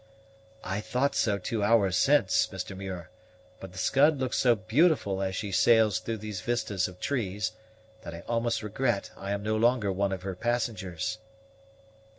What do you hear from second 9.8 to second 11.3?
one of her passengers."